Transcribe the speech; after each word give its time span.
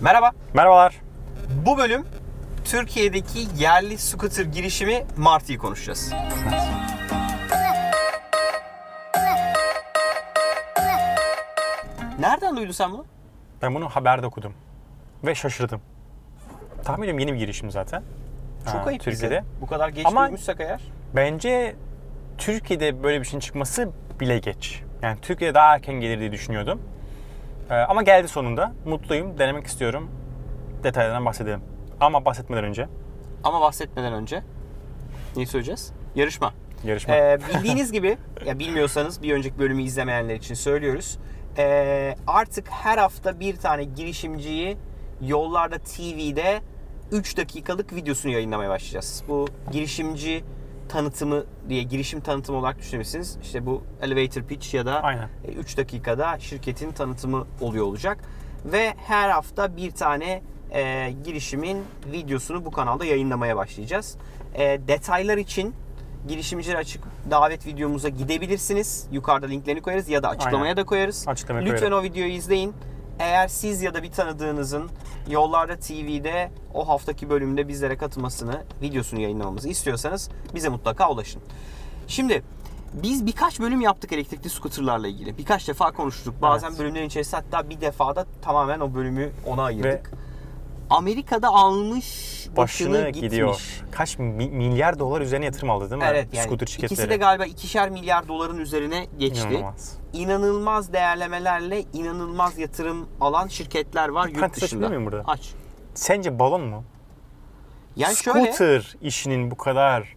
Merhaba. 0.00 0.32
Merhabalar. 0.54 0.94
Bu 1.66 1.78
bölüm 1.78 2.04
Türkiye'deki 2.64 3.38
yerli 3.58 3.98
scooter 3.98 4.44
girişimi 4.44 5.04
Martı'yı 5.16 5.58
konuşacağız. 5.58 6.12
Nereden 12.18 12.56
duydun 12.56 12.72
sen 12.72 12.92
bunu? 12.92 13.04
Ben 13.62 13.74
bunu 13.74 13.88
haberde 13.88 14.26
okudum. 14.26 14.52
Ve 15.24 15.34
şaşırdım. 15.34 15.80
Tahmin 16.84 17.02
ediyorum 17.02 17.18
yeni 17.18 17.32
bir 17.32 17.38
girişim 17.38 17.70
zaten. 17.70 18.02
Çok 18.64 18.74
Ha, 18.74 18.84
ayıp 18.86 19.02
Türkiye'de. 19.02 19.34
bize. 19.36 19.44
Bu 19.60 19.66
kadar 19.66 19.88
geç 19.88 20.06
Ama- 20.06 20.22
duymuşsak 20.24 20.60
eğer. 20.60 20.80
Bence 21.16 21.76
Türkiye'de 22.38 23.02
böyle 23.02 23.20
bir 23.20 23.24
şeyin 23.26 23.40
çıkması 23.40 23.90
bile 24.20 24.38
geç. 24.38 24.82
Yani 25.02 25.20
Türkiye'de 25.22 25.54
daha 25.54 25.74
erken 25.74 25.94
gelir 25.94 26.20
diye 26.20 26.32
düşünüyordum. 26.32 26.82
Ee, 27.70 27.74
ama 27.74 28.02
geldi 28.02 28.28
sonunda. 28.28 28.72
Mutluyum. 28.84 29.38
Denemek 29.38 29.66
istiyorum. 29.66 30.10
Detaylarından 30.82 31.24
bahsedelim. 31.24 31.60
Ama 32.00 32.24
bahsetmeden 32.24 32.64
önce 32.64 32.88
Ama 33.44 33.60
bahsetmeden 33.60 34.12
önce 34.12 34.42
neyi 35.36 35.46
söyleyeceğiz? 35.46 35.92
Yarışma. 36.14 36.52
yarışma. 36.84 37.16
Ee, 37.16 37.38
bildiğiniz 37.54 37.92
gibi, 37.92 38.18
ya 38.46 38.58
bilmiyorsanız 38.58 39.22
bir 39.22 39.34
önceki 39.34 39.58
bölümü 39.58 39.82
izlemeyenler 39.82 40.34
için 40.34 40.54
söylüyoruz. 40.54 41.18
Ee, 41.58 42.14
artık 42.26 42.68
her 42.70 42.98
hafta 42.98 43.40
bir 43.40 43.56
tane 43.56 43.84
girişimciyi 43.84 44.76
Yollarda 45.22 45.78
TV'de 45.78 46.60
3 47.12 47.36
dakikalık 47.36 47.94
videosunu 47.94 48.32
yayınlamaya 48.32 48.70
başlayacağız. 48.70 49.24
Bu 49.28 49.48
girişimci 49.72 50.44
tanıtımı 50.88 51.44
diye 51.68 51.82
girişim 51.82 52.20
tanıtımı 52.20 52.58
olarak 52.58 52.78
düşünebilirsiniz. 52.78 53.38
İşte 53.42 53.66
bu 53.66 53.82
elevator 54.02 54.42
pitch 54.42 54.74
ya 54.74 54.86
da 54.86 55.02
Aynen. 55.02 55.28
3 55.58 55.76
dakikada 55.76 56.38
şirketin 56.38 56.92
tanıtımı 56.92 57.46
oluyor 57.60 57.86
olacak. 57.86 58.18
Ve 58.64 58.94
her 59.06 59.30
hafta 59.30 59.76
bir 59.76 59.90
tane 59.90 60.42
e, 60.70 61.12
girişimin 61.24 61.82
videosunu 62.12 62.64
bu 62.64 62.70
kanalda 62.70 63.04
yayınlamaya 63.04 63.56
başlayacağız. 63.56 64.16
E, 64.54 64.80
detaylar 64.88 65.36
için 65.38 65.74
girişimciler 66.28 66.74
açık 66.74 67.04
davet 67.30 67.66
videomuza 67.66 68.08
gidebilirsiniz. 68.08 69.06
Yukarıda 69.12 69.46
linklerini 69.46 69.82
koyarız 69.82 70.08
ya 70.08 70.22
da 70.22 70.28
açıklamaya 70.28 70.62
Aynen. 70.62 70.76
da 70.76 70.84
koyarız. 70.84 71.24
Açıklamaya 71.28 71.64
Lütfen 71.64 71.78
koyarım. 71.78 71.98
o 71.98 72.02
videoyu 72.02 72.32
izleyin. 72.32 72.74
Eğer 73.18 73.48
siz 73.48 73.82
ya 73.82 73.94
da 73.94 74.02
bir 74.02 74.12
tanıdığınızın 74.12 74.90
Yollarda 75.28 75.76
TV'de 75.76 76.50
o 76.74 76.88
haftaki 76.88 77.30
bölümde 77.30 77.68
bizlere 77.68 77.96
katılmasını, 77.96 78.62
videosunu 78.82 79.20
yayınlamamızı 79.20 79.68
istiyorsanız 79.68 80.30
bize 80.54 80.68
mutlaka 80.68 81.10
ulaşın. 81.10 81.42
Şimdi 82.06 82.42
biz 82.92 83.26
birkaç 83.26 83.60
bölüm 83.60 83.80
yaptık 83.80 84.12
elektrikli 84.12 84.50
skuterlarla 84.50 85.08
ilgili. 85.08 85.38
Birkaç 85.38 85.68
defa 85.68 85.92
konuştuk. 85.92 86.42
Bazen 86.42 86.68
Evet. 86.68 86.78
bölümlerin 86.78 87.06
içerisinde 87.06 87.36
hatta 87.36 87.70
bir 87.70 87.80
defada 87.80 88.26
tamamen 88.42 88.80
o 88.80 88.94
bölümü 88.94 89.30
ona 89.46 89.62
ayırdık. 89.62 90.10
Amerika'da 90.90 91.48
almış 91.48 92.04
başını, 92.56 92.56
Başını 92.92 93.10
gitmiş. 93.10 93.20
gidiyor. 93.30 93.60
Kaç 93.90 94.18
mi- 94.18 94.50
milyar 94.50 94.98
dolar 94.98 95.20
üzerine 95.20 95.44
yatırım 95.44 95.70
aldı 95.70 95.90
değil 95.90 96.02
mi? 96.02 96.08
Evet 96.10 96.28
yani 96.32 96.44
Scooter 96.44 96.66
ikisi 96.66 96.80
şirketleri. 96.80 97.10
de 97.10 97.16
galiba 97.16 97.44
ikişer 97.44 97.90
milyar 97.90 98.28
doların 98.28 98.58
üzerine 98.58 99.06
geçti. 99.18 99.48
İnanılmaz. 99.48 99.96
İnanılmaz 100.12 100.92
değerlemelerle 100.92 101.84
inanılmaz 101.92 102.58
yatırım 102.58 103.08
alan 103.20 103.48
şirketler 103.48 104.08
var 104.08 104.26
yurt 104.28 104.36
parantez 104.36 104.62
dışında. 104.62 104.88
miyim 104.88 105.06
burada? 105.06 105.22
Aç. 105.26 105.50
Sence 105.94 106.38
balon 106.38 106.62
mu? 106.62 106.84
Yani 107.96 108.16
şöyle 108.16 108.52
Scooter 108.52 108.96
işinin 109.02 109.50
bu 109.50 109.56
kadar 109.56 110.16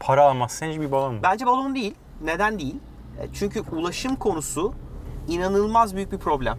para 0.00 0.24
alması 0.24 0.56
sence 0.56 0.80
bir 0.80 0.92
balon 0.92 1.14
mu? 1.14 1.20
bence 1.22 1.46
balon 1.46 1.74
değil. 1.74 1.94
Neden 2.24 2.58
değil? 2.58 2.76
E, 3.20 3.26
Çünkü 3.34 3.60
ulaşım 3.60 4.16
konusu 4.16 4.72
inanılmaz 5.28 5.96
büyük 5.96 6.12
bir 6.12 6.18
problem. 6.18 6.58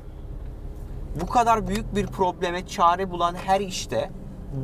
Bu 1.15 1.25
kadar 1.27 1.67
büyük 1.67 1.95
bir 1.95 2.07
probleme 2.07 2.67
çare 2.67 3.11
bulan 3.11 3.35
her 3.35 3.61
işte 3.61 4.11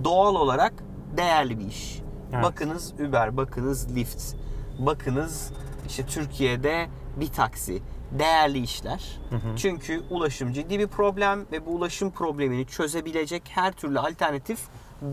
doğal 0.04 0.36
olarak 0.36 0.74
değerli 1.18 1.60
bir 1.60 1.66
iş. 1.66 2.02
Evet. 2.34 2.44
Bakınız 2.44 2.94
Uber, 2.94 3.38
bakınız 3.38 3.96
Lyft, 3.96 4.36
bakınız 4.80 5.52
işte 5.88 6.06
Türkiye'de 6.06 6.88
bir 7.16 7.28
taksi. 7.28 7.82
Değerli 8.12 8.60
işler. 8.60 9.20
Çünkü 9.58 10.04
ulaşım 10.10 10.54
ciddi 10.54 10.80
bir 10.80 10.88
problem 10.88 11.46
ve 11.52 11.66
bu 11.66 11.70
ulaşım 11.72 12.12
problemini 12.12 12.68
çözebilecek 12.68 13.44
her 13.50 13.72
türlü 13.72 14.00
alternatif 14.00 14.60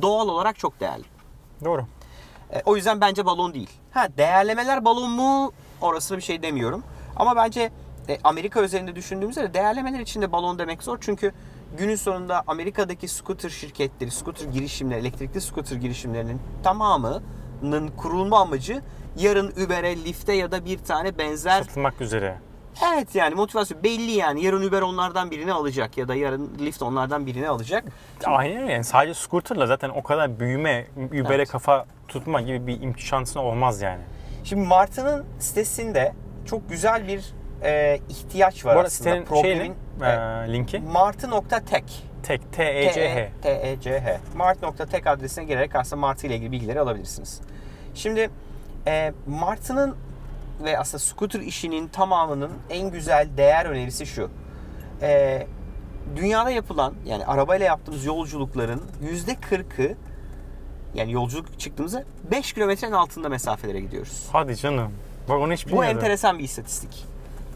doğal 0.03 0.28
olarak 0.28 0.59
çok 0.59 0.81
değerli. 0.81 1.05
Doğru. 1.65 1.87
E, 2.53 2.62
o 2.65 2.77
yüzden 2.77 3.00
bence 3.00 3.27
balon 3.27 3.55
değil. 3.55 3.71
Ha 3.91 4.09
değerlemeler 4.17 4.84
balon 4.84 5.11
mu? 5.11 5.53
Orasına 5.81 6.19
bir 6.19 6.23
şey 6.23 6.43
demiyorum. 6.43 6.83
Ama 7.17 7.37
bence 7.37 7.73
e, 8.09 8.19
Amerika 8.25 8.63
üzerinde 8.63 8.97
düşündüğümüzde 8.97 9.55
değerlemeler 9.55 10.01
için 10.01 10.23
de 10.23 10.33
balon 10.33 10.59
demek 10.59 10.83
zor. 10.83 10.99
Çünkü 11.01 11.33
günün 11.79 11.97
sonunda 11.97 12.43
Amerika'daki 12.47 13.09
scooter 13.09 13.49
şirketleri, 13.51 14.11
scooter 14.11 14.47
girişimleri, 14.47 15.01
elektrikli 15.01 15.41
scooter 15.41 15.77
girişimlerinin 15.77 16.41
tamamının 16.63 17.89
kurulma 17.97 18.41
amacı 18.41 18.83
yarın 19.17 19.51
Uber'e, 19.67 20.05
Lyft'e 20.05 20.33
ya 20.33 20.53
da 20.53 20.65
bir 20.65 20.79
tane 20.79 21.19
benzer 21.19 21.63
Satılmak 21.63 22.01
üzere. 22.01 22.39
Evet 22.95 23.15
yani 23.15 23.35
motivasyon 23.35 23.83
belli 23.83 24.11
yani. 24.11 24.45
Yarın 24.45 24.69
Uber 24.69 24.83
onlardan 24.83 25.31
birini 25.31 25.53
alacak 25.53 25.99
ya 25.99 26.09
da 26.09 26.15
yarın 26.15 26.59
Lyft 26.59 26.83
onlardan 26.83 27.27
birini 27.27 27.49
alacak. 27.49 27.85
Aynen 28.25 28.63
öyle. 28.63 28.73
Yani 28.73 28.85
sadece 28.85 29.15
scooterla 29.15 29.67
zaten 29.67 29.89
o 29.89 30.03
kadar 30.03 30.41
büyüme, 30.41 30.87
Uber'e 30.97 31.35
Evet. 31.35 31.49
kafa 31.51 31.87
tutma 32.09 32.41
gibi 32.41 32.67
bir 32.67 32.81
imkan 32.83 32.99
şansın 32.99 33.41
olmaz 33.41 33.83
yani. 33.83 34.03
Şimdi 34.45 34.67
Martı'nın 34.67 35.25
sitesinde 35.39 36.13
çok 36.47 36.71
güzel 36.71 37.09
bir 37.09 37.35
e, 37.63 38.01
ihtiyaç 38.09 38.65
var 38.65 38.75
Bu 38.77 38.79
aslında. 38.79 38.91
sitenin 38.91 39.25
Problemin 39.25 39.75
şeyini, 40.01 40.45
e, 40.49 40.53
linki 40.53 40.79
martı.tek 40.81 41.85
tek 42.23 42.53
T-E-C-H. 42.53 43.31
T-E-C-H 43.43 44.21
Mart.tek 44.37 45.07
adresine 45.07 45.45
girerek 45.45 45.75
aslında 45.77 46.01
Martı 46.01 46.27
ile 46.27 46.35
ilgili 46.37 46.53
bilgileri 46.53 46.81
alabilirsiniz. 46.81 47.41
Şimdi 47.95 48.31
e, 48.87 49.13
Martı'nın 49.27 49.97
ve 50.65 50.79
aslında 50.79 50.99
scooter 50.99 51.41
işinin 51.41 51.89
tamamının 51.89 52.53
en 52.71 52.91
güzel 52.91 53.29
değer 53.37 53.67
önerisi 53.67 54.07
şu. 54.07 54.31
E, 55.03 55.47
dünyada 56.17 56.51
yapılan 56.51 56.95
yani 57.07 57.27
arabayla 57.27 57.67
yaptığımız 57.67 58.05
yolculukların 58.05 58.83
%40'ı 59.05 59.97
yani 60.95 61.13
yolculuk 61.13 61.61
çıktığımızda 61.61 62.05
5 62.31 62.53
kilometrenin 62.53 62.93
altında 62.93 63.29
mesafelere 63.29 63.81
gidiyoruz. 63.81 64.27
Hadi 64.33 64.57
canım. 64.57 64.93
Bak 65.29 65.39
onu 65.41 65.53
hiç 65.53 65.67
Bu 65.67 65.69
bilmiyordum. 65.71 65.97
enteresan 65.99 66.39
bir 66.39 66.45
istatistik. 66.45 67.05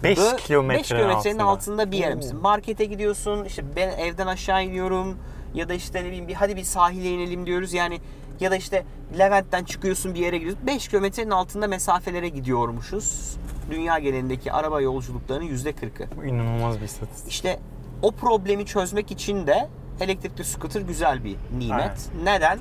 5 0.03 0.19
Bu 0.19 0.37
kilometrenin 0.37 0.81
5 0.81 0.89
kilometrenin 0.89 1.39
altında. 1.39 1.45
altında 1.45 1.93
bir 1.93 1.99
yer 1.99 2.15
misin? 2.15 2.39
Markete 2.41 2.85
gidiyorsun, 2.85 3.45
işte 3.45 3.65
ben 3.77 3.89
evden 3.89 4.27
aşağı 4.27 4.65
iniyorum 4.65 5.19
ya 5.55 5.69
da 5.69 5.75
işte 5.75 6.01
ne 6.03 6.07
bileyim 6.07 6.29
bir 6.29 6.35
hadi 6.35 6.57
bir 6.57 6.65
sahile 6.65 7.11
inelim 7.11 7.47
diyoruz. 7.47 7.73
Yani 7.73 8.01
ya 8.41 8.51
da 8.51 8.57
işte 8.57 8.85
Levent'ten 9.19 9.65
çıkıyorsun 9.65 10.15
bir 10.15 10.21
yere 10.21 10.39
gidiyorsun. 10.39 10.67
5 10.67 10.89
kilometrenin 10.89 11.31
altında 11.31 11.67
mesafelere 11.67 12.29
gidiyormuşuz. 12.29 13.37
Dünya 13.71 13.99
genelindeki 13.99 14.53
araba 14.53 14.81
yolculuklarının 14.81 15.49
%40'ı. 15.49 16.07
Bu 16.17 16.25
inanılmaz 16.25 16.81
bir 16.81 16.85
istatistik. 16.85 17.33
İşte 17.33 17.61
o 18.03 18.13
problemi 18.13 18.67
çözmek 18.67 19.11
için 19.11 19.47
de 19.47 19.69
elektrikli 20.01 20.45
scooter 20.45 20.81
güzel 20.81 21.25
bir 21.25 21.37
nimet. 21.59 21.81
Evet. 21.81 22.11
Neden? 22.25 22.59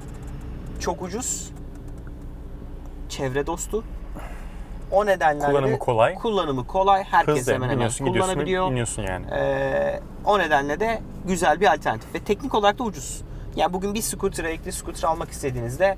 Çok 0.80 1.02
ucuz. 1.02 1.52
Çevre 3.10 3.48
dostu. 3.48 3.84
O 4.92 5.06
nedenle 5.06 5.46
Kullanımı 5.46 5.80
kolay. 5.80 6.16
Kullanımı 6.16 6.68
kolay. 6.68 7.04
Herkes 7.04 7.38
Hızlı 7.38 7.54
hemen 7.54 7.70
hemen 7.70 7.90
kullanabiliyor. 7.90 8.72
iniyorsun 8.72 9.04
yani. 9.04 9.26
Ee, 9.32 10.00
o 10.26 10.40
nedenle 10.40 10.80
de 10.80 11.02
güzel 11.26 11.60
bir 11.60 11.74
alternatif 11.74 12.16
ve 12.16 12.20
teknik 12.20 12.56
olarak 12.56 12.80
da 12.80 12.84
ucuz. 12.84 13.22
Yani 13.56 13.74
bugün 13.74 13.94
bir 13.94 14.02
scooter, 14.02 14.44
elektrikli 14.44 14.72
scooter 14.72 15.10
almak 15.10 15.30
istediğinizde 15.32 15.98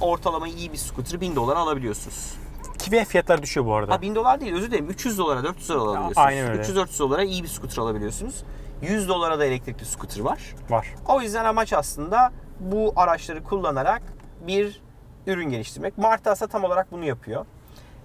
ortalama 0.00 0.48
iyi 0.48 0.72
bir 0.72 0.76
scooter'ı 0.76 1.20
1000 1.20 1.36
dolara 1.36 1.58
alabiliyorsunuz. 1.58 2.34
Ki 2.78 3.04
fiyatlar 3.04 3.42
düşüyor 3.42 3.66
bu 3.66 3.74
arada. 3.74 3.92
Ha 3.92 4.02
1000 4.02 4.14
dolar 4.14 4.40
değil 4.40 4.54
özür 4.54 4.70
dilerim 4.70 4.90
300 4.90 5.18
dolara 5.18 5.44
400 5.44 5.68
dolara 5.68 5.80
alabiliyorsunuz. 5.82 6.18
aynen 6.18 6.50
öyle. 6.50 6.62
300-400 6.62 6.98
dolara 6.98 7.22
iyi 7.22 7.42
bir 7.42 7.48
scooter 7.48 7.78
alabiliyorsunuz. 7.82 8.44
100 8.82 9.08
dolara 9.08 9.38
da 9.38 9.44
elektrikli 9.44 9.84
scooter 9.84 10.20
var. 10.20 10.54
Var. 10.70 10.94
O 11.08 11.20
yüzden 11.20 11.44
amaç 11.44 11.72
aslında 11.72 12.32
bu 12.60 12.92
araçları 12.96 13.44
kullanarak 13.44 14.02
bir 14.46 14.80
ürün 15.26 15.50
geliştirmek. 15.50 15.98
Martı 15.98 16.30
aslında 16.30 16.50
tam 16.50 16.64
olarak 16.64 16.92
bunu 16.92 17.04
yapıyor. 17.04 17.46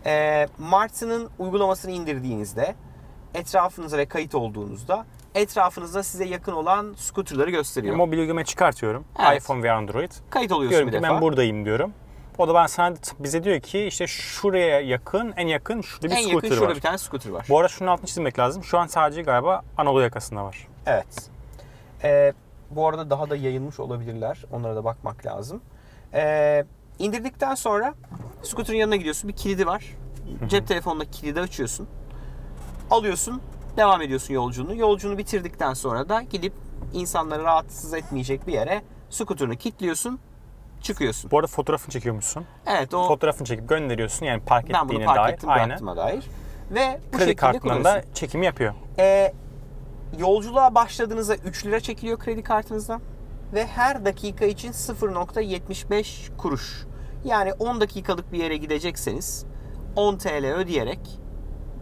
Ee, 0.05 0.47
Martı'nın 0.59 1.29
uygulamasını 1.39 1.91
indirdiğinizde 1.91 2.75
etrafınıza 3.33 3.97
ve 3.97 4.05
kayıt 4.05 4.35
olduğunuzda 4.35 5.05
etrafınızda 5.35 6.03
size 6.03 6.25
yakın 6.25 6.51
olan 6.51 6.93
scooterları 6.97 7.51
gösteriyor. 7.51 7.95
Mobil 7.95 8.17
uygulama 8.17 8.43
çıkartıyorum. 8.43 9.05
Evet. 9.29 9.41
iPhone 9.41 9.63
ve 9.63 9.71
Android. 9.71 10.11
Kayıt 10.29 10.51
oluyorsun 10.51 10.69
Diyorum 10.71 10.87
bir 10.87 10.93
defa. 10.93 11.13
ben 11.13 11.21
buradayım 11.21 11.65
diyorum. 11.65 11.93
O 12.37 12.47
da 12.47 12.53
ben 12.53 12.67
sana 12.67 12.95
bize 13.19 13.43
diyor 13.43 13.59
ki 13.59 13.79
işte 13.83 14.07
şuraya 14.07 14.79
yakın, 14.79 15.33
en 15.37 15.47
yakın 15.47 15.81
şurada 15.81 16.07
bir 16.07 16.11
en 16.11 16.17
yakın 16.17 16.29
scooter 16.31 16.49
şurada 16.55 16.69
var. 16.69 16.75
bir 16.75 16.81
tane 16.81 16.97
scooter 16.97 17.29
var. 17.31 17.45
Bu 17.49 17.57
arada 17.57 17.67
şunun 17.67 17.89
altını 17.89 18.05
çizmek 18.07 18.39
lazım. 18.39 18.63
Şu 18.63 18.77
an 18.79 18.87
sadece 18.87 19.21
galiba 19.21 19.61
Anadolu 19.77 20.01
yakasında 20.01 20.43
var. 20.43 20.67
Evet. 20.85 21.29
Ee, 22.03 22.33
bu 22.71 22.87
arada 22.87 23.09
daha 23.09 23.29
da 23.29 23.35
yayılmış 23.35 23.79
olabilirler. 23.79 24.43
Onlara 24.51 24.75
da 24.75 24.83
bakmak 24.83 25.25
lazım. 25.25 25.61
Ee, 26.13 26.65
indirdikten 26.99 27.55
sonra 27.55 27.93
scooter'ın 28.45 28.77
yanına 28.77 28.95
gidiyorsun. 28.95 29.27
Bir 29.27 29.35
kilidi 29.35 29.67
var. 29.67 29.85
Cep 30.47 30.67
telefonunda 30.67 31.05
kilidi 31.05 31.39
açıyorsun. 31.39 31.87
Alıyorsun. 32.91 33.41
Devam 33.77 34.01
ediyorsun 34.01 34.33
yolculuğunu. 34.33 34.75
Yolculuğunu 34.75 35.17
bitirdikten 35.17 35.73
sonra 35.73 36.09
da 36.09 36.21
gidip 36.21 36.53
insanları 36.93 37.43
rahatsız 37.43 37.93
etmeyecek 37.93 38.47
bir 38.47 38.53
yere 38.53 38.81
skuterını 39.09 39.55
kilitliyorsun, 39.55 40.19
çıkıyorsun. 40.81 41.31
Bu 41.31 41.37
arada 41.39 41.47
fotoğrafını 41.47 41.91
çekiyormuşsun. 41.91 42.45
Evet 42.65 42.93
o 42.93 43.07
Fotoğrafını 43.07 43.47
çekip 43.47 43.69
gönderiyorsun 43.69 44.25
yani 44.25 44.43
park 44.43 44.69
ben 44.73 44.89
bunu 44.89 44.97
ettiğine 44.97 45.05
park 45.05 45.17
dair. 45.17 45.33
ettim 45.33 45.49
Aynen. 45.49 45.79
dair. 45.97 46.23
Ve 46.71 46.99
bu 47.13 47.17
Kredi 47.17 47.35
kartından 47.35 47.83
da 47.83 48.03
çekimi 48.13 48.45
yapıyor. 48.45 48.73
Ee, 48.99 49.33
yolculuğa 50.19 50.75
başladığınızda 50.75 51.35
3 51.35 51.65
lira 51.65 51.79
çekiliyor 51.79 52.19
kredi 52.19 52.43
kartınızdan. 52.43 53.01
Ve 53.53 53.67
her 53.67 54.05
dakika 54.05 54.45
için 54.45 54.71
0.75 54.71 56.37
kuruş. 56.37 56.85
Yani 57.25 57.53
10 57.53 57.81
dakikalık 57.81 58.33
bir 58.33 58.43
yere 58.43 58.57
gidecekseniz 58.57 59.45
10 59.95 60.17
TL 60.17 60.45
ödeyerek 60.55 60.99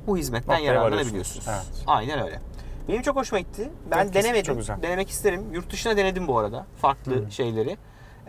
bu 0.08 0.18
hizmetten 0.18 0.54
Noktaya 0.54 0.74
yararlanabiliyorsunuz. 0.74 1.48
Evet. 1.50 1.84
Aynen 1.88 2.24
öyle. 2.24 2.40
Benim 2.88 3.02
çok 3.02 3.16
hoşuma 3.16 3.40
gitti. 3.40 3.70
Ben 3.92 3.98
Evet, 3.98 4.14
denemedim. 4.14 4.44
çok 4.44 4.58
güzel. 4.58 4.82
Denemek 4.82 5.10
isterim. 5.10 5.54
Yurt 5.54 5.72
dışına 5.72 5.98
denedim 5.98 6.28
bu 6.28 6.38
arada. 6.40 6.66
Farklı 6.82 7.32
şeyleri. 7.32 7.78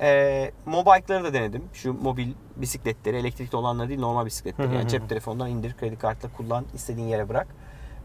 Ee, 0.01 0.51
mobike'ları 0.67 1.25
da 1.25 1.33
denedim. 1.33 1.65
Şu 1.73 1.93
mobil 1.93 2.33
bisikletleri, 2.57 3.17
elektrikli 3.17 3.57
olanları 3.57 3.89
değil 3.89 4.01
normal 4.01 4.27
bisikletleri. 4.27 4.69
Hı 4.69 4.75
Yani 4.75 4.89
cep 4.89 5.09
telefonundan 5.09 5.51
indir, 5.51 5.77
kredi 5.77 5.99
kartla 5.99 6.29
kullan, 6.37 6.65
istediğin 6.75 7.09
yere 7.09 7.29
bırak. 7.29 7.47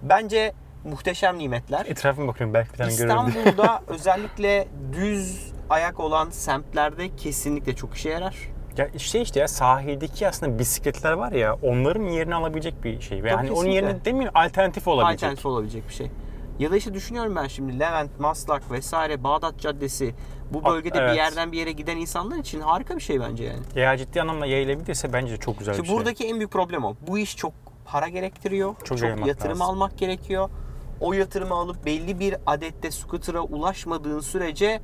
Bence 0.01 0.53
muhteşem 0.83 1.37
nimetler. 1.37 1.85
Etrafıma 1.85 2.27
bakıyorum 2.27 2.53
belki 2.53 2.73
bir 2.73 2.77
tane. 2.77 2.91
İstanbul'da 2.91 3.81
özellikle 3.87 4.67
düz 4.93 5.53
ayak 5.69 5.99
olan 5.99 6.29
semtlerde 6.29 7.15
kesinlikle 7.15 7.75
çok 7.75 7.95
işe 7.95 8.09
yarar. 8.09 8.35
Ya 8.79 8.87
işte 8.95 9.21
işte 9.21 9.39
ya 9.39 9.47
sahildeki 9.47 10.27
aslında 10.27 10.59
bisikletler 10.59 11.11
var 11.11 11.31
ya 11.31 11.57
onların 11.61 12.03
yerini 12.03 12.35
alabilecek 12.35 12.83
bir 12.83 13.01
şey. 13.01 13.23
Ve 13.23 13.29
Tabii 13.29 13.37
hani 13.37 13.51
onun 13.51 13.55
kesinlikle. 13.55 13.75
yerine 13.87 14.05
demeyeyim 14.05 14.31
alternatif 14.35 14.87
olabilecek. 14.87 15.23
Alternatif 15.23 15.45
olabilecek 15.45 15.87
bir 15.89 15.93
şey. 15.93 16.11
Ya 16.59 16.71
da 16.71 16.77
işte 16.77 16.93
düşünüyorum 16.93 17.35
ben 17.35 17.47
şimdi 17.47 17.79
Levent, 17.79 18.19
Maslak 18.19 18.71
vesaire 18.71 19.23
Bağdat 19.23 19.59
Caddesi 19.59 20.15
bu 20.53 20.63
Bak, 20.63 20.71
bölgede 20.71 20.97
evet. 20.97 21.11
bir 21.11 21.15
yerden 21.15 21.51
bir 21.51 21.57
yere 21.57 21.71
giden 21.71 21.97
insanlar 21.97 22.37
için 22.37 22.61
harika 22.61 22.95
bir 22.95 23.01
şey 23.01 23.19
bence 23.19 23.43
yani. 23.43 23.59
Eğer 23.75 23.97
ciddi 23.97 24.21
anlamda 24.21 24.45
yayılabilirse 24.45 25.13
bence 25.13 25.33
de 25.33 25.37
çok 25.37 25.59
güzel 25.59 25.71
İşte 25.71 25.83
bir 25.83 25.87
şey. 25.87 25.97
buradaki 25.97 26.27
en 26.27 26.35
büyük 26.37 26.51
problem 26.51 26.85
o. 26.85 26.95
Bu 27.07 27.19
iş 27.19 27.37
çok 27.37 27.53
para 27.85 28.07
gerektiriyor. 28.07 28.75
Çok 28.83 28.97
Çok, 28.97 29.27
yatırım 29.27 29.59
lazım. 29.59 29.61
almak 29.61 29.97
gerekiyor. 29.97 30.49
O 31.01 31.13
yatırımı 31.13 31.53
alıp 31.53 31.85
belli 31.85 32.19
bir 32.19 32.35
adette 32.45 32.91
scooter'a 32.91 33.41
ulaşmadığın 33.41 34.19
sürece 34.19 34.81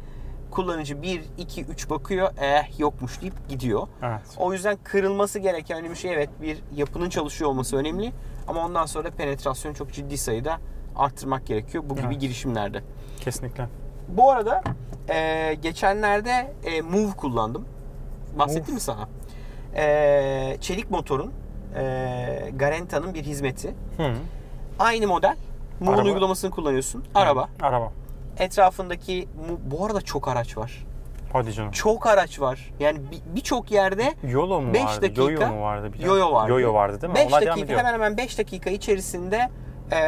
kullanıcı 0.55 1.01
1, 1.01 1.21
2, 1.37 1.65
3 1.65 1.89
bakıyor. 1.89 2.29
Eh 2.41 2.79
yokmuş 2.79 3.21
deyip 3.21 3.49
gidiyor. 3.49 3.87
Evet. 4.03 4.21
O 4.37 4.53
yüzden 4.53 4.77
kırılması 4.83 5.39
gereken 5.39 5.83
bir 5.83 5.95
şey 5.95 6.13
evet 6.13 6.29
bir 6.41 6.57
yapının 6.75 7.09
çalışıyor 7.09 7.49
olması 7.49 7.77
önemli. 7.77 8.11
Ama 8.47 8.65
ondan 8.65 8.85
sonra 8.85 9.09
penetrasyonu 9.11 9.75
çok 9.75 9.93
ciddi 9.93 10.17
sayıda 10.17 10.57
arttırmak 10.95 11.45
gerekiyor 11.45 11.83
bu 11.87 11.95
gibi 11.95 12.07
Evet. 12.07 12.21
girişimlerde. 12.21 12.83
Kesinlikle. 13.19 13.67
Bu 14.07 14.31
arada 14.31 14.63
e, 15.09 15.53
geçenlerde 15.61 16.53
e, 16.63 16.81
Move 16.81 17.11
kullandım. 17.11 17.65
Bahsettim 18.39 18.73
mi 18.73 18.79
sana? 18.79 19.09
E, 19.75 20.57
çelik 20.61 20.91
motorun 20.91 21.33
e, 21.75 22.51
Garanta'nın 22.55 23.13
bir 23.13 23.23
hizmeti. 23.23 23.75
Hı. 23.97 24.13
Aynı 24.79 25.07
model. 25.07 25.35
Move'un 25.79 26.05
uygulamasını 26.05 26.51
kullanıyorsun. 26.51 27.03
Araba. 27.15 27.49
Araba. 27.61 27.91
Etrafındaki 28.39 29.27
bu 29.65 29.85
arada 29.85 30.01
çok 30.01 30.27
araç 30.27 30.57
var. 30.57 30.85
Hadi 31.33 31.53
canım. 31.53 31.71
Çok 31.71 32.07
araç 32.07 32.39
var. 32.39 32.73
Yani 32.79 32.99
bir- 33.11 33.35
birçok 33.35 33.71
yerde 33.71 34.13
Yolo 34.23 34.61
mu 34.61 34.73
Beş 34.73 34.83
vardı? 34.83 35.01
dakika- 35.01 35.21
Yoyo 35.21 35.47
mu 35.47 35.61
vardı? 35.61 35.93
Bir? 35.93 35.99
Yoyo 35.99 36.31
vardı. 36.33 36.51
Yoyo 36.51 36.73
vardı 36.73 37.01
değil 37.01 37.13
mi? 37.13 37.19
5 37.19 37.27
Onlar 37.27 37.41
devam 37.41 37.57
dakika 37.57 37.77
hemen 37.79 37.93
hemen 37.93 38.17
5 38.17 38.37
dakika 38.37 38.69
içerisinde 38.69 39.49
e, 39.91 39.99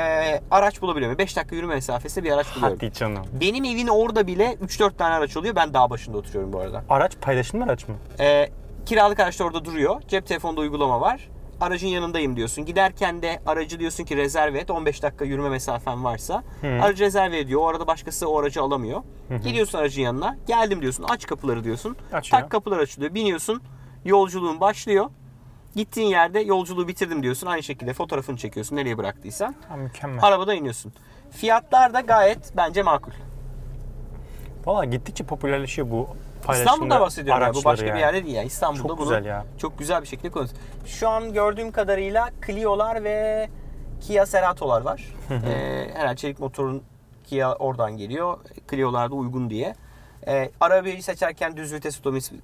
araç 0.51 0.81
bulabiliyorum. 0.81 1.18
5 1.18 1.38
dakika 1.38 1.56
yürüme 1.56 1.74
mesafesinde 1.75 2.25
bir 2.25 2.31
araç 2.31 2.56
buluyorum. 2.56 2.77
Hadi 2.81 2.94
canım. 2.94 3.25
Benim 3.41 3.63
evin 3.63 3.88
orada 3.88 4.27
bile 4.27 4.53
3-4 4.53 4.97
tane 4.97 5.15
araç 5.15 5.38
oluyor. 5.38 5.56
Ben 5.56 5.73
dağ 5.73 5.89
başında 5.89 6.18
oturuyorum 6.18 6.53
bu 6.53 6.59
arada. 6.59 6.83
Araç 6.89 7.12
paylaşımlı 7.21 7.63
araç 7.63 7.88
mı? 7.88 7.95
E, 8.19 8.50
kiralık 8.85 9.19
araç 9.19 9.39
da 9.39 9.44
orada 9.44 9.65
duruyor. 9.65 10.01
Cep 10.07 10.27
telefonunda 10.27 10.62
uygulama 10.62 11.01
var. 11.01 11.30
Aracın 11.62 11.88
yanındayım 11.88 12.36
diyorsun. 12.36 12.65
Giderken 12.65 13.21
de 13.21 13.39
aracı 13.45 13.80
diyorsun 13.80 14.04
ki 14.04 14.18
rezerve 14.18 14.59
et. 14.59 14.69
15 14.71 15.04
dakika 15.04 15.25
yürüme 15.25 15.50
mesafen 15.50 16.04
varsa. 16.04 16.44
Hı. 16.62 16.68
Aracı 16.68 17.04
rezerve 17.04 17.39
ediyor. 17.39 17.62
O 17.62 17.68
arada 17.68 17.88
başkası 17.88 18.30
o 18.30 18.39
aracı 18.39 18.62
alamıyor. 18.62 19.01
Gidiyorsun 19.44 19.77
aracın 19.77 20.01
yanına. 20.01 20.38
Geldim 20.48 20.81
diyorsun. 20.81 21.06
Aç 21.09 21.25
kapıları 21.25 21.63
diyorsun. 21.63 21.98
Açıyor. 22.13 22.42
Tak 22.42 22.50
kapılar 22.51 22.77
açılıyor. 22.77 23.13
Biniyorsun. 23.13 23.62
Yolculuğun 24.06 24.59
başlıyor. 24.62 25.09
Gittiğin 25.75 26.07
yerde 26.07 26.39
yolculuğu 26.39 26.88
bitirdim 26.88 27.24
diyorsun. 27.24 27.48
Aynı 27.48 27.63
şekilde 27.63 27.94
fotoğrafını 27.94 28.38
çekiyorsun 28.38 28.75
nereye 28.75 28.98
bıraktıysan. 28.98 29.56
Ha, 29.69 29.75
mükemmel. 29.75 30.24
Arabada 30.25 30.54
iniyorsun. 30.54 30.94
Fiyatlar 31.31 31.94
da 31.94 32.00
gayet 32.00 32.54
bence 32.57 32.83
makul. 32.83 33.12
Valla 34.65 34.86
gittikçe 34.86 35.24
popülerleşiyor 35.24 35.92
bu 35.92 36.07
paylaşımlı 36.47 36.71
İstanbul'da 36.73 37.01
bahsediyorum 37.01 37.41
ya. 37.44 37.53
Bu 37.53 37.63
başka 37.63 37.85
yani. 37.85 37.95
bir 37.95 37.99
yerde 37.99 38.25
değil 38.25 38.35
ya. 38.35 38.44
İstanbul'da 38.44 38.88
Çok 38.88 38.97
bunu 38.97 39.05
güzel 39.09 39.25
ya. 39.25 39.45
çok 39.57 39.79
güzel 39.79 40.01
bir 40.01 40.07
şekilde 40.07 40.29
kullanıyoruz. 40.29 40.61
Şu 40.85 41.09
an 41.09 41.33
gördüğüm 41.33 41.71
kadarıyla 41.71 42.29
Clio'lar 42.45 43.03
ve 43.03 43.49
Kia 44.01 44.25
Cerato'lar 44.25 44.81
var. 44.81 45.13
ee, 45.31 45.88
herhalde 45.94 46.15
çelik 46.15 46.39
motorun 46.39 46.83
Kia 47.23 47.55
oradan 47.55 47.97
geliyor. 47.97 48.38
Clio'lar 48.69 49.11
da 49.11 49.15
uygun 49.15 49.49
diye. 49.49 49.75
Ee, 50.27 50.51
arabayı 50.59 51.03
seçerken 51.03 51.57
düz 51.57 51.73
vites 51.73 52.01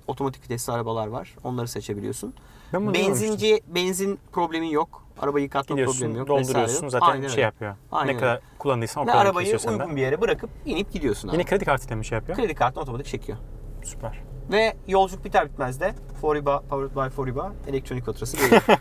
otomatik, 0.07 0.43
vitesli 0.43 0.73
arabalar 0.73 1.07
var. 1.07 1.35
Onları 1.43 1.67
seçebiliyorsun. 1.67 2.33
Ben. 2.73 2.93
Benzinci 2.93 3.61
benzin 3.67 4.19
problemi 4.31 4.71
yok. 4.73 5.03
Arabayı 5.21 5.43
yıkatma 5.43 5.75
problemi 5.75 6.17
yok. 6.17 6.27
dolduruyorsun 6.27 6.87
zaten 6.87 7.07
Aynen 7.07 7.21
şey 7.21 7.31
öyle. 7.31 7.41
yapıyor. 7.41 7.75
Aynen 7.91 8.07
ne 8.07 8.11
öyle. 8.11 8.19
kadar 8.19 8.39
kullandıysan 8.59 9.03
o 9.03 9.05
kadar 9.05 9.25
arabayı 9.25 9.57
uygun 9.67 9.95
bir 9.95 10.01
yere 10.01 10.21
bırakıp 10.21 10.49
inip 10.65 10.91
gidiyorsun 10.91 11.27
abi. 11.27 11.35
Yine 11.35 11.45
kredi 11.45 11.65
kartıyla 11.65 11.95
mı 11.95 12.05
şey 12.05 12.15
yapıyor? 12.15 12.37
Kredi 12.37 12.55
kartını 12.55 12.83
otomatik 12.83 13.07
çekiyor. 13.07 13.37
Süper. 13.83 14.19
Ve 14.51 14.73
yolculuk 14.87 15.25
biter 15.25 15.49
bitmez 15.49 15.79
de 15.81 15.93
Foriba, 16.21 16.59
Powered 16.69 16.95
by 16.95 17.15
Foriba 17.15 17.51
elektronik 17.67 18.05
faturası 18.05 18.37
geliyor. 18.37 18.61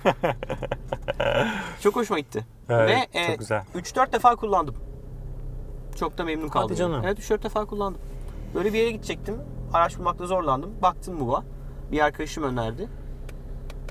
çok 1.80 1.96
hoşuma 1.96 2.18
gitti. 2.20 2.46
Evet, 2.68 3.08
Ve 3.14 3.26
çok 3.26 3.38
güzel. 3.38 3.62
3-4 3.74 4.12
defa 4.12 4.36
kullandım. 4.36 4.74
Çok 5.96 6.18
da 6.18 6.24
memnun 6.24 6.48
kaldım. 6.48 6.76
canım. 6.76 7.02
Evet 7.04 7.18
3-4 7.18 7.42
defa 7.42 7.64
kullandım. 7.64 8.00
Böyle 8.54 8.72
bir 8.72 8.78
yere 8.78 8.90
gidecektim. 8.90 9.36
Araç 9.72 9.98
bulmakta 9.98 10.26
zorlandım. 10.26 10.70
Baktım 10.82 11.14
MUV'a. 11.14 11.44
Bir 11.92 12.00
arkadaşım 12.00 12.44
önerdi. 12.44 12.88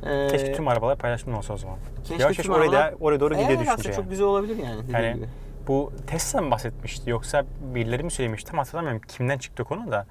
Ee, 0.04 0.28
Keşke 0.31 0.54
tüm 0.54 0.68
arabalar 0.68 0.98
paylaşımlı 0.98 1.38
olsa 1.38 1.54
o 1.54 1.57
zaman. 1.57 1.78
keşke 2.04 2.24
Yavaş 2.24 2.40
yavaş 2.40 2.50
oraya, 2.50 2.69
arabalar- 2.69 2.94
oraya 3.00 3.19
doğru 3.19 3.34
gidiyor 3.34 3.50
Evet, 3.50 3.60
düşünce 3.60 3.74
aslında 3.74 3.88
yani. 3.90 3.96
çok 3.96 4.10
güzel 4.10 4.25
olabilir 4.25 4.57
yani. 4.64 4.84
dediğin 4.84 4.98
Yani 5.04 5.16
gibi. 5.16 5.28
bu 5.68 5.92
Tesla 6.07 6.42
mı 6.42 6.52
bahsetmişti 6.52 7.10
yoksa 7.10 7.46
birileri 7.75 8.04
mi 8.04 8.12
söylemişti 8.12 8.52
tam 8.52 8.57
hatırlamıyorum 8.57 9.02
kimden 9.07 9.38
çıktı 9.38 9.64
konu 9.64 9.92
da. 9.92 10.06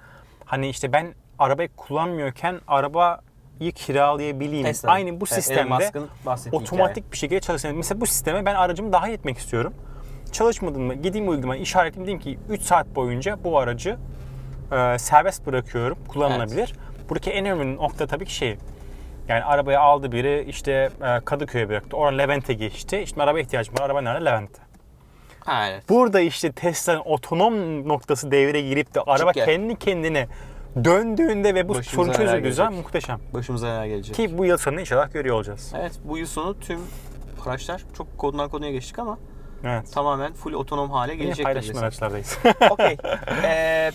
Hani 0.50 0.68
işte 0.68 0.92
ben 0.92 1.14
arabayı 1.38 1.68
kullanmıyorken 1.76 2.60
arabayı 2.68 3.72
kiralayabileyim. 3.74 4.66
Tesla. 4.66 4.90
Aynı 4.90 5.20
bu 5.20 5.24
Evet, 5.32 5.50
Elon 5.50 5.78
sistemde 5.78 6.08
otomatik 6.52 7.12
bir 7.12 7.16
şekilde 7.16 7.40
çalışan. 7.40 7.74
Mesela 7.74 8.00
bu 8.00 8.06
sisteme 8.06 8.46
ben 8.46 8.54
aracımı 8.54 8.92
dahil 8.92 9.12
etmek 9.12 9.38
istiyorum. 9.38 9.74
Çalışmadım 10.32 10.82
mı? 10.82 10.94
Gideyim 10.94 11.28
uygulamaya 11.28 11.60
işaretleyeyim 11.62 12.20
diyeyim 12.22 12.38
ki 12.40 12.52
3 12.54 12.62
saat 12.62 12.86
boyunca 12.94 13.44
bu 13.44 13.58
aracı 13.58 13.98
e, 14.72 14.98
serbest 14.98 15.46
bırakıyorum. 15.46 15.98
Kullanılabilir. 16.08 16.74
Buradaki 17.08 17.30
en 17.30 17.46
önemli 17.46 17.76
nokta 17.76 18.06
tabii 18.06 18.24
ki 18.24 18.34
şey. 18.34 18.56
Yani 19.28 19.44
arabayı 19.44 19.80
aldı 19.80 20.12
biri 20.12 20.44
işte 20.48 20.90
e, 21.02 21.20
Kadıköy'e 21.24 21.68
bıraktı. 21.68 21.96
Oradan 21.96 22.18
Levent'e 22.18 22.54
geçti. 22.54 22.98
İşte 22.98 23.22
araba 23.22 23.40
ihtiyacım 23.40 23.74
var. 23.74 23.82
Araba 23.82 24.00
nerede? 24.00 24.24
Levent'te. 24.24 24.70
hikaye. 25.50 25.72
Evet. 25.72 25.88
Burada 25.88 26.20
işte 26.20 26.52
Tesla'nın 26.52 27.02
otonom 27.04 27.88
noktası 27.88 28.30
devreye 28.30 28.68
girip 28.68 28.94
de 28.94 29.00
araba 29.00 29.32
yer. 29.34 29.46
kendi 29.46 29.78
kendine 29.78 30.26
döndüğünde 30.84 31.54
ve 31.54 31.68
bu 31.68 31.74
Başımıza 31.74 32.12
sorun 32.14 32.26
çözüldüğü 32.26 32.68
muhteşem. 32.76 33.20
Başımıza 33.34 33.66
neler 33.66 33.86
gelecek. 33.86 34.14
Ki 34.16 34.38
bu 34.38 34.44
yıl 34.44 34.56
sonunda 34.56 34.80
inşallah 34.80 35.12
görüyor 35.12 35.36
olacağız. 35.36 35.72
Evet 35.78 35.92
bu 36.04 36.18
yıl 36.18 36.26
sonu 36.26 36.60
tüm 36.60 36.80
araçlar 37.46 37.82
çok 37.96 38.18
koddan 38.18 38.48
konuya 38.50 38.70
geçtik 38.70 38.98
ama 38.98 39.18
Evet. 39.64 39.92
tamamen 39.92 40.32
full 40.32 40.52
otonom 40.52 40.90
hale 40.90 41.12
Yine 41.12 41.22
gelecek. 41.24 41.44
paylaşım 41.44 41.76
neredeyse. 41.76 41.86
araçlardayız. 41.86 42.38
Okey. 42.70 42.96
Ee, 43.44 43.90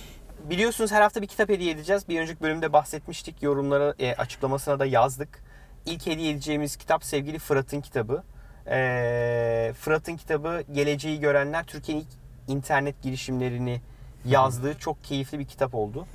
biliyorsunuz 0.49 0.91
her 0.91 1.01
hafta 1.01 1.21
bir 1.21 1.27
kitap 1.27 1.49
hediye 1.49 1.71
edeceğiz. 1.71 2.09
Bir 2.09 2.19
önceki 2.21 2.41
bölümde 2.41 2.73
bahsetmiştik. 2.73 3.43
Yorumlara 3.43 3.93
e, 3.99 4.15
açıklamasına 4.15 4.79
da 4.79 4.85
yazdık. 4.85 5.43
İlk 5.85 6.05
hediye 6.07 6.31
edeceğimiz 6.31 6.75
kitap 6.75 7.03
sevgili 7.03 7.39
Fırat'ın 7.39 7.81
kitabı. 7.81 8.23
Ee, 8.67 9.73
Fırat'ın 9.79 10.17
kitabı 10.17 10.63
Geleceği 10.71 11.19
Görenler 11.19 11.63
Türkiye'nin 11.63 12.01
ilk 12.01 12.07
internet 12.55 13.01
girişimlerini 13.01 13.81
yazdığı 14.25 14.77
çok 14.79 15.03
keyifli 15.03 15.39
bir 15.39 15.45
kitap 15.45 15.75
oldu. 15.75 16.05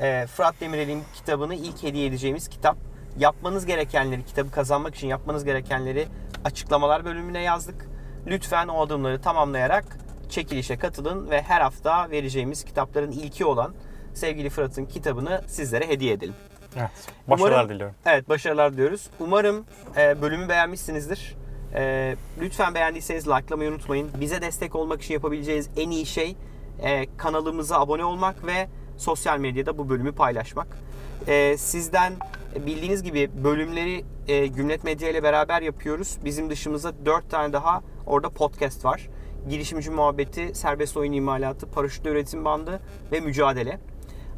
Ee, 0.00 0.26
Fırat 0.26 0.54
Demirel'in 0.60 1.02
kitabını 1.14 1.54
ilk 1.54 1.82
hediye 1.82 2.06
edeceğimiz 2.06 2.48
kitap. 2.48 2.76
Yapmanız 3.18 3.66
gerekenleri, 3.66 4.24
kitabı 4.24 4.50
kazanmak 4.50 4.94
için 4.94 5.08
yapmanız 5.08 5.44
gerekenleri 5.44 6.06
açıklamalar 6.44 7.04
bölümüne 7.04 7.42
yazdık. 7.42 7.86
Lütfen 8.26 8.68
o 8.68 8.80
adımları 8.86 9.20
tamamlayarak 9.20 9.84
çekilişe 10.28 10.76
katılın 10.76 11.30
ve 11.30 11.42
her 11.42 11.60
hafta 11.60 12.10
vereceğimiz 12.10 12.64
kitapların 12.64 13.10
ilki 13.10 13.44
olan 13.44 13.74
sevgili 14.14 14.50
Fırat'ın 14.50 14.84
kitabını 14.86 15.42
sizlere 15.46 15.88
hediye 15.88 16.12
edelim. 16.12 16.34
evet. 16.76 16.90
Başarılar 17.28 17.52
Umarım- 17.64 17.68
diliyorum. 17.74 17.94
Evet 18.06 18.28
başarılar 18.28 18.72
diliyoruz. 18.72 19.10
Umarım 19.20 19.64
e, 19.96 20.22
bölümü 20.22 20.48
beğenmişsinizdir. 20.48 21.36
E, 21.74 22.16
lütfen 22.40 22.74
beğendiyseniz 22.74 23.28
likelamayı 23.28 23.70
unutmayın. 23.70 24.10
Bize 24.20 24.42
destek 24.42 24.74
olmak 24.74 25.02
için 25.02 25.14
yapabileceğiniz 25.14 25.70
en 25.76 25.90
iyi 25.90 26.06
şey 26.06 26.36
e, 26.82 27.16
kanalımıza 27.16 27.80
abone 27.80 28.04
olmak 28.04 28.46
ve 28.46 28.68
sosyal 28.96 29.38
medyada 29.38 29.78
bu 29.78 29.88
bölümü 29.88 30.12
paylaşmak. 30.12 30.66
E, 31.26 31.56
sizden 31.56 32.12
bildiğiniz 32.66 33.02
gibi 33.02 33.30
bölümleri 33.44 34.04
e, 34.28 34.46
Gümlet 34.46 34.84
Medya 34.84 35.10
ile 35.10 35.22
beraber 35.22 35.62
yapıyoruz. 35.62 36.18
Bizim 36.24 36.50
dışımızda 36.50 37.06
4 37.06 37.30
tane 37.30 37.52
daha 37.52 37.82
orada 38.06 38.30
podcast 38.30 38.84
var. 38.84 39.08
Girişimci 39.48 39.90
muhabbeti, 39.90 40.54
serbest 40.54 40.96
oyun 40.96 41.12
imalatı, 41.12 41.66
paraşütle 41.66 42.10
üretim 42.10 42.44
bandı 42.44 42.80
ve 43.12 43.20
mücadele. 43.20 43.80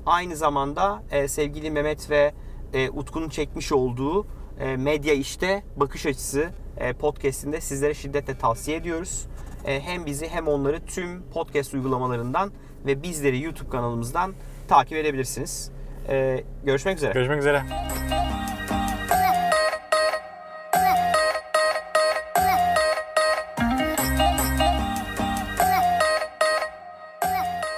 Aynı 0.07 0.37
zamanda 0.37 1.03
e, 1.11 1.29
sevgili 1.29 1.71
Mehmet 1.71 2.11
ve 2.11 2.33
e, 2.73 2.91
Utku'nun 2.91 3.29
çekmiş 3.29 3.73
olduğu 3.73 4.27
e, 4.61 4.77
medya 4.77 5.15
işte 5.15 5.63
bakış 5.77 6.07
açısı 6.07 6.51
e, 6.77 6.93
podcast'inde 6.93 7.61
sizlere 7.61 7.95
şiddetle 7.95 8.39
tavsiye 8.39 8.77
ediyoruz. 8.77 9.27
E, 9.65 9.81
hem 9.81 10.07
bizi 10.07 10.29
hem 10.29 10.49
onları 10.49 10.87
tüm 10.87 11.23
podcast 11.23 11.75
uygulamalarından 11.75 12.53
ve 12.87 13.03
bizleri 13.03 13.43
YouTube 13.43 13.71
kanalımızdan 13.71 14.35
takip 14.69 14.99
edebilirsiniz. 14.99 15.71
E, 16.09 16.45
görüşmek 16.65 16.97
üzere. 16.97 17.13
Görüşmek 17.13 17.39
üzere. 17.39 17.63